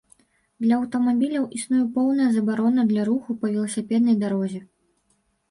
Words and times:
Для 0.63 0.77
аўтамабіляў 0.77 1.45
існуе 1.59 1.81
поўная 1.97 2.29
забарона 2.39 2.87
для 2.93 3.03
руху 3.11 3.37
па 3.45 3.53
веласіпеднай 3.53 4.19
дарозе. 4.27 4.65